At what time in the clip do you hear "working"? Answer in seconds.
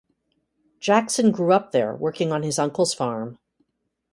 1.93-2.31